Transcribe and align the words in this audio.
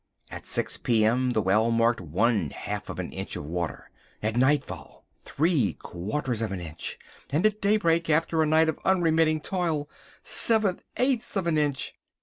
At 0.31 0.47
six 0.47 0.77
p.m. 0.77 1.29
the 1.29 1.43
well 1.43 1.69
marked 1.69 2.01
one 2.01 2.49
half 2.49 2.89
an 2.89 3.11
inch 3.11 3.35
of 3.35 3.45
water, 3.45 3.91
at 4.23 4.35
nightfall 4.35 5.05
three 5.25 5.73
quarters 5.73 6.41
of 6.41 6.51
an 6.51 6.59
inch, 6.59 6.97
and 7.29 7.45
at 7.45 7.61
daybreak, 7.61 8.09
after 8.09 8.41
a 8.41 8.47
night 8.47 8.67
of 8.67 8.79
unremitting 8.83 9.41
toil, 9.41 9.87
seven 10.23 10.79
eighths 10.97 11.35
of 11.37 11.45
an 11.45 11.59
inch. 11.59 11.93